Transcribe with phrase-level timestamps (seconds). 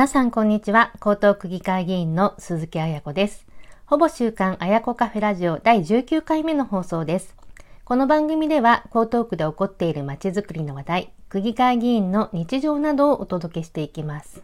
[0.00, 0.94] 皆さんこんにちは。
[0.94, 3.46] 江東区議会議員の鈴木彩子です。
[3.84, 7.36] ほぼ週刊彩子カフェラジオ第19回目の放送です。
[7.84, 14.42] この番組では江東区で起こっている街づくりの話題、区議会議員の日常などをお届けしていきます。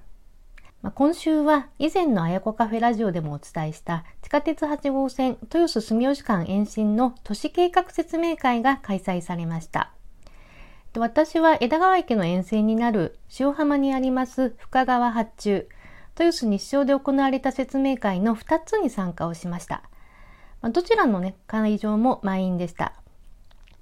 [0.82, 9.95] まあ、今週は以前の彩子カフェラジオでもお伝えした地下鉄8号線豊洲住吉間延伸の都市計画説明会が開催されました。
[10.98, 15.68] 私は枝川池の沿線になる塩浜にあります深川発注、
[16.18, 19.82] 豊洲日照で行われた説明会の2つに参加をしました。
[20.62, 22.94] どちらのね、会場も満員でした。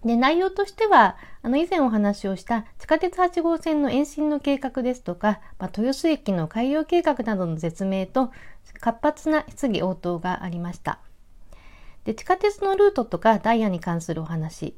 [0.05, 8.33] で、内容としては、あの、以前お話をした地下鉄8号線の延伸の計画ですとか、まあ、豊洲駅の開業計画などの説明と、
[8.81, 10.99] 活発な質疑応答がありました。
[12.05, 14.77] で、地下鉄のルートとかダイヤに関するお話、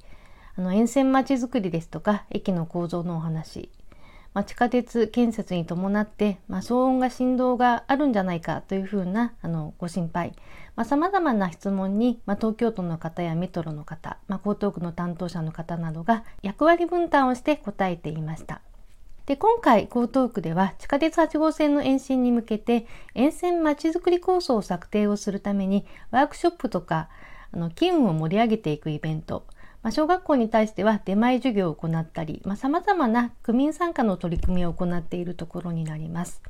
[0.59, 3.71] あの沿線まちづくりですとか駅の構造のお話、
[4.33, 10.35] まあ、地下鉄建設に伴って、まあ、騒音が振動があるんじゃないかというふうなあのご心配
[10.85, 18.61] さまざ、まな質問に、まあ、東京都の方やメトロの方、まあ、江東区の担当者の方などが役割分担をして答えていました。
[19.25, 27.09] で今回江東区では地下鉄8号線の延伸に向けて沿線まちづくり構想を策定をするためにワークショップとか
[27.51, 29.45] あの機運を盛り上げていくイベント
[29.87, 36.43] まあ、小学校に対しては出前授業を行ったり、まあ、様々な区民参加の取り組みを行っているところになります。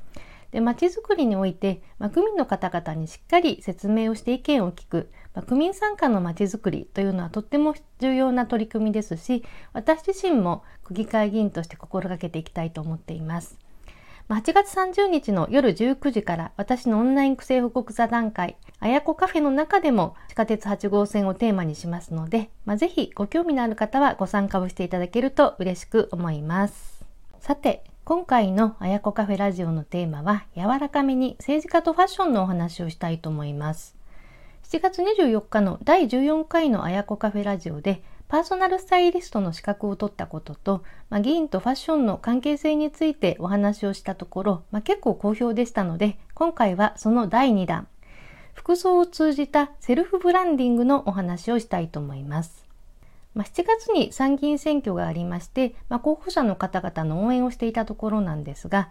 [0.53, 13.59] で、まちづくりにおいて、まあ、区民の方々にしっかり説明をして意見を聞く、まあ、区民参加のまちづくりというのはとっても重要な取り組みですし、私自身も区議会議員として心がけていきたいと思っています。
[14.29, 27.05] 8月30日の夜19時から私のオンライン区政報告座談会、あやこカフェの中でも地下鉄8号線をテーマにしますので、まあ、ぜひご興味のある方はご参加をしていただけると嬉しく思います。
[27.39, 33.97] さて、今回のあやこカフェラジオのテーマは柔らかめに政治家とファッションのお話をしたいと思います。
[34.65, 47.87] 7月24日の第14回のあやこカフェラジオでパーソナルスタイリストの資格を取ったことと、まあ、議員とファッションの関係性についてお話をしたところ、まあ、結構好評でしたので、今回はその第2弾、
[48.53, 52.67] 服装を通じたセルフブランディングのお話をしたいと思います。
[53.35, 58.89] まあ、7月に参議院選挙がありまして、まあ、候補者の方々の応援をしていたところなんですが、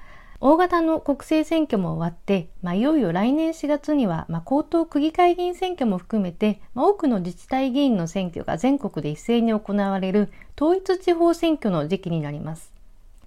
[0.47, 12.71] 大型の国政選挙も終わって、まあ、いよいよ来年4月には、まあ、江東区議会議員選挙も含めて、まあ、多くの自治体議員の選挙が全国で一斉に行われる統一地方選挙の時期になります。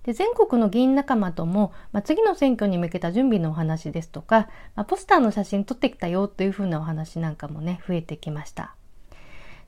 [0.04, 8.77] で全国の議員仲間とも、まあ、次の選挙に向けた準備のお話ですとか、まあ、ポスターの写真撮ってきたよというふうなお話なんかもね、増えてきました。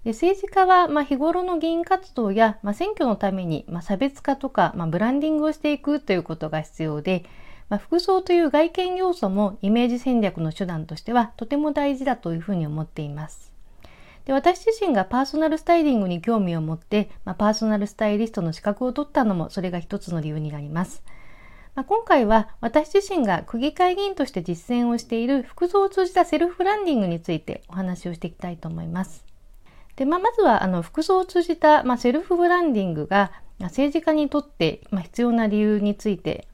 [0.05, 7.25] で政治家は、まあ、日頃の議員活動や、まあ、選挙のために、まあ、差別化とか、まあ、ブランディングをしていくということが必要で、
[7.69, 13.53] まあ、服装という外見要素もイメージ戦略の手段としてはとても大事だというふうに思っています。
[14.25, 21.03] で私自身がパーソナルスタイリングに興味を持って、まあ、パーソナルスタイリストの資格を取ったのもそれが一つの理由になります。
[21.75, 29.30] まあ、今回は私自身が区議会議員として実践をしている服装を通じたセルフブランディングについてお話をしていきたいと思います。
[30.01, 36.49] で、まあ、まずは、あの、服装を通じた、まあ、セルフブランディングが、政治家にとって、まあ、必要な理由について、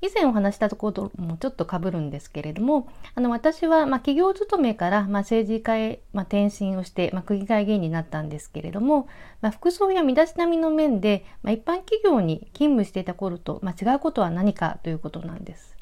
[0.00, 9.08] 以前お話したところともちょっと被るんですけれども、あの、私は、まあ、企業勤めから、まあ、政治家へ、まあ、転身をして、まあ、区議会議員になったんですけれども、
[9.42, 15.76] まあ、服装や身だしなみの面で、まあ、一般企業に勤務していた頃と、まあ、違うことは何かということなんです。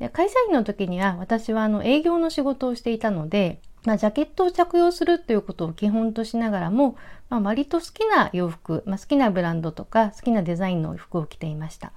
[0.00, 6.96] で会社員の時には、私は、あの、営業の仕事をしていたので、まあ、ジャケットを着用するということを基本としながらも、
[7.28, 11.92] まあ、割と好きな洋服、まあ、好きなブランドとか好きなデザインの服を着ていました。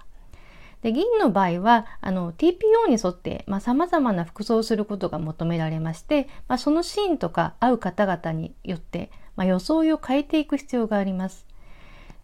[0.82, 11.46] で銀の場合はあの TPO に沿ってさまざ、まな服装をすることが求められまして、まあ、そのシーンとか合う方々によって、まあ、装いを変えていく必要があります。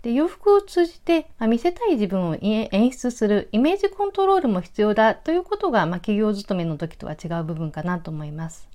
[0.04, 8.68] で洋服を通じて、まあ、見せたい自分を演出するイメージコントロールも必要だということが、まあ、企業勤めの時とは違う部分かなと思います。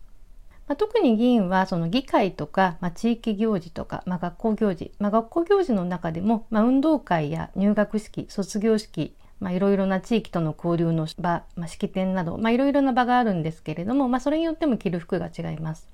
[0.69, 15.89] まあ、特に議員はその議会とか、まあ、地域行事とか、まあ、学校行事、まあ、学校行事の中でも、まあ、運動会や入学式卒業式まあ、いろいろな地域との交流の場、まあ、式典など、まあ、いろいろな場があるんですけれども、まあ、それによっても着る服が違います。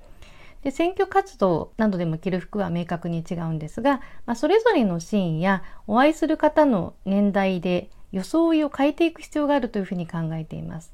[0.63, 10.93] で選挙活動などでも着る服は明確に違うんですが、まあ、それぞれのシーンやお会いする方の年代で装いを変えていく必要があるというふうに考えています。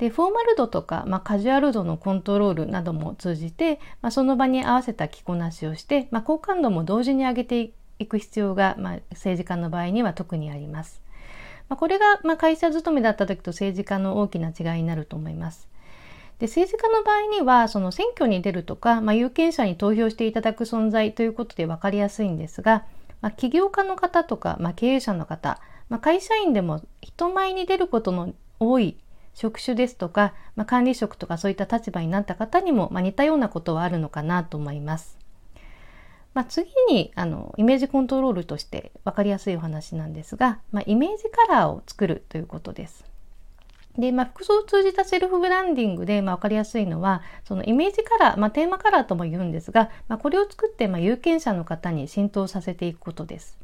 [0.00, 11.02] でフォーマル度とか、まあ、カジュアル度のコントロールなども通じて、まあ、その場に合わせた着こなしをして、まあ、好感度も同時に上げていく必要が、まあ、政治家の場合には特にあります。
[11.68, 15.68] まあ、これがま会社勤めだった時と政治家の大きな違いになると思います。
[16.38, 22.86] で政治家の場合にはその選挙に出るとか、まあ、有権者に投票していただく存在ということで分かりやすいんですが、
[23.20, 25.60] まあ、起業家の方とか、まあ、経営者の方、
[25.90, 28.96] まあ、会社員でも人前に出ることの多い
[29.34, 35.18] 職種ですとか、まあ、管理職とかそういった立場になった方にも、まあ、似たようなことはあるのかなと思います。
[36.32, 43.04] まあ、次にあのイメージコントロールとして分かりやすいお話なんですが、まあ、イメージカラーを作るということです。
[43.98, 53.58] で、まあ、服装を通じたセルフブランディングで、まあ、分かりやすいのは、そのイメージカラー、まあ、テーマカラーとも言うんですが、まあ、これを作って、まあ、有権者の方に浸透させていくことです。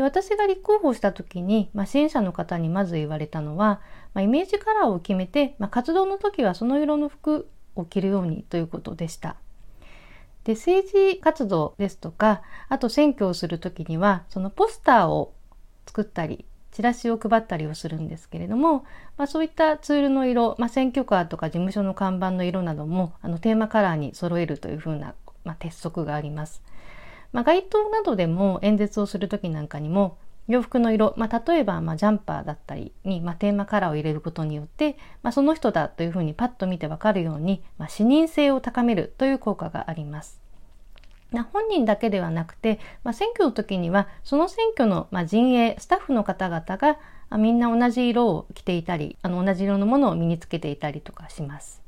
[0.00, 3.82] で私が立候補した時に、まあ、支援者の方にまず言われたのは、
[4.14, 9.36] まあ、イメージカラーを決めて、まあ、活動の時はその色の服を着るようにということでした。
[10.44, 15.34] で政治活動ですとかあと選挙をする時にはそのポスターを
[15.84, 18.86] 作ったりチラシを配ったりをするんですけれども、
[19.18, 25.14] まあ、そういったツールの色、まあ、選挙カーとか事務所の看板の色などもあのテーマカラーに揃えるというふうな、
[25.44, 26.62] まあ、鉄則があります。
[27.32, 30.18] まあ、街頭などでも演説をする時なんかにも
[30.48, 40.40] 洋服の色、まあ、例えばまあジャンパーだったりに、まあ、テーマカラーを入れることによって、まあ、その人だというふうにパッと見てわかるように、まあ、視認性を高めるという効果があります。
[41.52, 46.98] 本人だけではなくて、まあ、選挙の時にはその選挙の、まあ、陣営スタッフの方々が
[47.38, 51.80] みんな同じ色を着ていたりあの同じ色のものを身につけていたりとかします。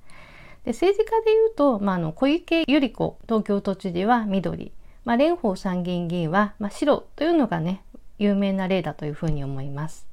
[0.65, 4.71] で政治家でいうと、まあ、あの小池百合子東京都知事は緑、
[5.05, 7.83] まあ、蓮舫参議院議員は、まあ、白というのがね
[8.19, 10.07] 有名な例だというふうに思います。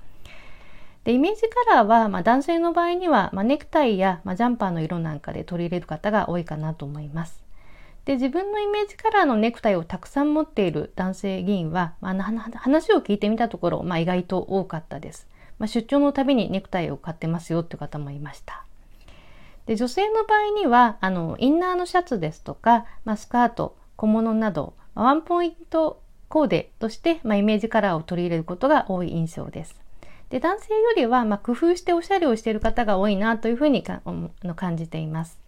[1.04, 7.42] でイメージカラーは、まあ、男性の場合には、まあ、ネクタイや、まあ、ジャンパーの色なんかで取り入れる方が多いかなと思います。
[8.06, 12.14] で自分のイメージカラーのネクタイをたくさん持っている男性議員は、まあ、
[12.58, 15.28] 話を聞いてみたところ、まあ、意外と多かったです。
[15.60, 18.66] まあ、出張のたびにネクタイを買ってますよっていう方もいました。
[19.68, 29.76] で女性の場合にはあのインナーのシャツですとか、まあ、スカート小物などワンポイントコーデとして、まあ、イメージカラーを取り入れることが多い印象です。
[30.30, 35.40] で男性よりは、まあ、工夫しておしゃれをしている方が多いなというふうに感じています。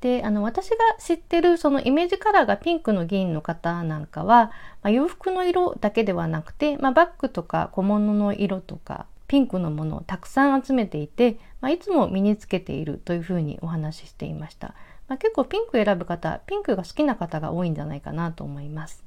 [0.00, 4.46] であの私が知ってるそのイメージカラーがピンクの議員の方なんかは、
[4.82, 14.74] まあ、洋服の色だけではなくて、まあ、バッグとか小物の色とかピンクのものをたくさん集めていて、まあ、いつも身につけているというふうにお話ししていました、
[15.10, 19.04] まあ、結構ピンク選ぶ方ピンクが好きな方が多いんじゃないかなと思います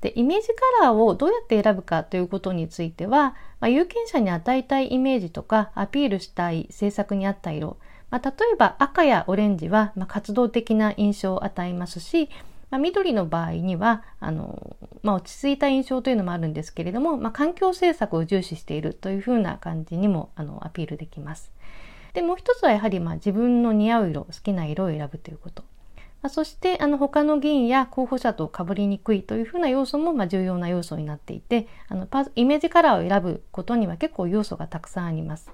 [0.00, 0.48] でイメージ
[0.78, 7.78] カラーをどうやって選ぶかということについては、まあ、有権者に与えたいイメージとかアピールしたい政策に合った色
[8.10, 12.28] まあ、例えば赤やオレンジは、ま活動的な印象を与えますし、
[12.70, 21.50] まあ、緑の場合にはあの、まあ、落ち着いた印象というのもあるんですけれども、まあ、環境政策を重視しているというふうな感じにもあのアピールできます。
[22.12, 25.62] でもう一つはやはり、まあ、自分の似合う色好きな色を選ぶということ。
[26.22, 35.50] まあ、そしてあの他の議員や候補者と被りにくいというふうな要素もまあ重要な要素になっていてあのイメージカラーを選ぶことには結構要素がたくさんあります。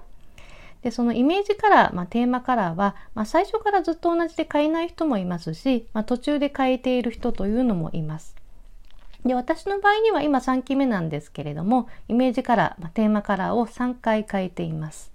[0.81, 8.35] でそのイメージカラー、まあ、テーマカラーは、まあ、最初からずっと同じで変えない人もいますし、まあ、途中で変えている人というのもいます。
[9.25, 15.11] で私の場合には今3期目なんですけれどもイメージカラー、まあ、テーマカラーを3回変えています。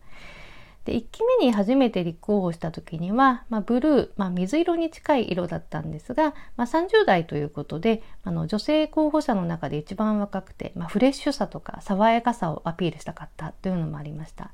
[0.84, 14.50] で1期目に初めて立候補した時には、まあ、ブルー、まあ、水色に近い色だったんですが、まあ、30代ということであの女性候補者の中で一番若くて、まあ、フレッシュさとか爽やかさをアピールしたかったというのもありました。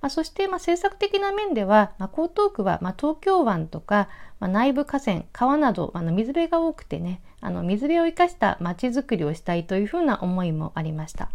[0.00, 11.30] まあ、そして、まあ、政策的な面では、まあ、江東区は、まあ、東京湾とか、まあ、内部河川川などあの水辺が多くてねあの水辺を生かした街づくりをしたいというふうな思いもありました。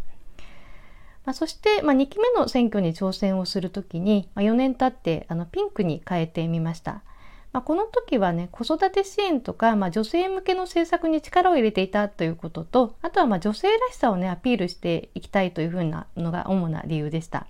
[1.26, 7.02] まあ、そして、まあ、2期目の選挙に挑戦をするときに、まあ、4年経ってあのピンクに変えてみました。
[7.52, 17.48] まあ、この時はね子育て支援とか、まあ、女性向けの政策に力を入れていたということとあとはまあ女性らしさをねアピールしていきたいというふうなのが主な理由でした。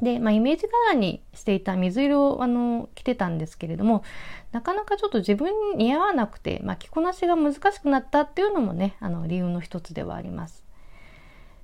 [0.00, 4.04] で、まあ、イメージカラーにしていた水色をあの着てたんですけれども
[4.52, 10.67] なかなかちょっと自分に似合わなくて、まあ、着こなしが難しくなったっていうのもねあの理由の一つではあります。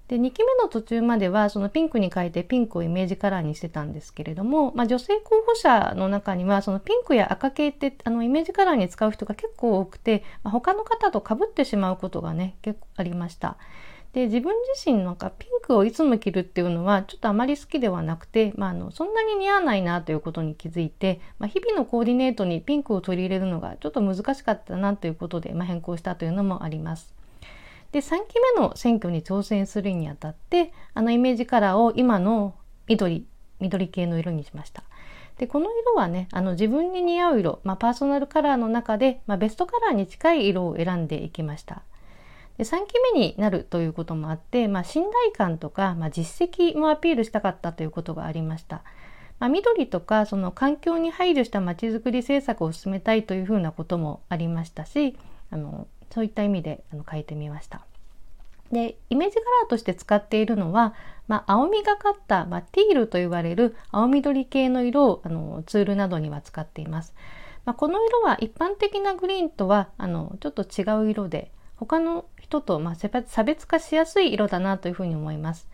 [0.09, 13.57] で2期目の途中まではそのピンクに変えてピンクをイメージカラーにしてたんですけれども、まあ、女性候補者の中にはそのピンクや赤系ってあのイメージカラーに使う人が結構多くて、まあ、他の方とかぶってしまうことがね結構ありました。
[14.13, 27.13] で自分自身なんかピンクをいつも着るっていうのはちょっとあまり好きではなくて、まあ、あのそんなに似合わないなということに気づいて、まあ、日々のコーディネートにピンクを取り入れるのがちょっと難しかったなということで、まあ、変更したというのもあります。
[27.95, 32.57] で、3期目の選挙に挑戦するにあたって、あのイメージカラーを今の
[32.89, 33.25] 緑、
[33.61, 34.83] 緑系の色にしました。
[35.39, 41.83] で、この色はね、あの自分に似合う色、まあ、パーソナルカラーの中で、まあ、ベストカラーに近い色を選んでいきました。
[42.59, 48.83] で3期目になるということもあって、まあ、信頼感とか、まあ、実績もアピールしたかったということがありました。
[49.39, 55.17] まあ、緑とかその環境に配慮したまちづくり政策を進めたいというふうなこともありましたし
[55.53, 57.85] あのそういった意味であの書いてみました。
[58.73, 60.95] でイメージカラーとして使っているのは、
[61.29, 67.15] まあ、青みがかった、まあ、ティールと言われる青緑系の色をあのツールなどには使っています。
[67.65, 75.69] まあ、この色は一般的なグリーンとはあのちょっと違う色で他の人と、まあ、差別化しやすい色だなというふうに思います。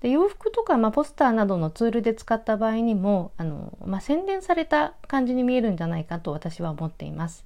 [0.00, 7.44] で洋服とか、まあ、ポスターなどのツールで使った場合にもあの、まあ、洗練された感じに見えるんじゃないかと私は思っています。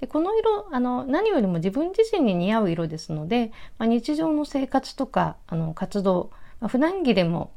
[0.00, 7.52] でこの色あの何よりも自分自身に似合う色ですので、まあ、日常の生活とかあの活動、まあ、普段着でも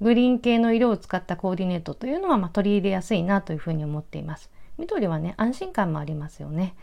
[0.00, 4.50] グリーン系の色を使ったコーディネートというのは、まあ、取り入れやすいなというふうに思っています。
[4.78, 6.74] 緑はね安心感もありますよね。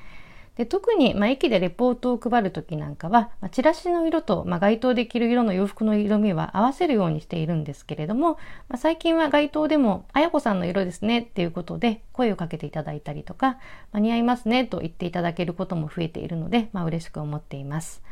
[0.58, 8.34] で特に、まあ、駅でレポートを配る時なんかは、まあ、チラシの色と、まあ、該当できる色の洋服の色味は合わせるようにしているんですけれども、
[8.70, 13.58] まあ、最近は街頭でも「あやこさんの色ですね」っていうことで声をかけていただいたりとか
[13.92, 18.04] 「まあ、似合いますね」と言っていただけることも増えているので、まあ、嬉しく思っています。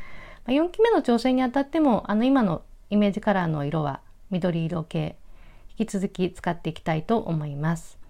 [0.45, 5.15] まあ、4期目の挑戦にあたってもあの今のイメージカラーの色は緑色系
[5.77, 8.00] 引き続き使っていきたいと思います。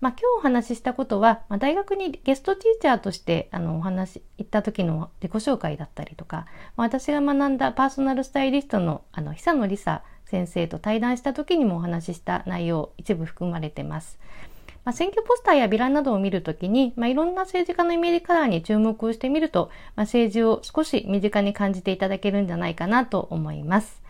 [0.00, 14.18] まあ、今日お話ししたことは、まあ、大学にゲストティーチャーとしてあのお話行った時の自己紹介だったりとか、まあ、私が学んだパーソナルスタイリストのあの久野梨沙先生と対談した時にもお話しした内容一部含まれてます。
[14.84, 24.00] まあ、選挙ポスターやビラなどを見るときに、まあ、いろんな政治家のイメージカラーに注目をしてみると、まあ、政治を少し身近に感じていただけるんじゃないかなと思います。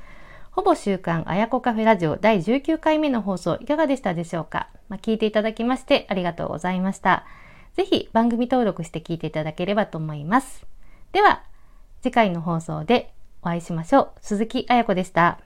[0.51, 7.25] ほぼ週刊あやこカフェラジオ第19回目の放送いかがでしたでしょうか、まあ、聞いていただきましてありがとうございました。
[7.75, 10.67] ぜひ番組登録して聞いていただければと思います。
[11.13, 11.43] では、
[12.03, 14.11] 次回の放送でお会いしましょう。
[14.21, 15.39] 鈴木彩子でした。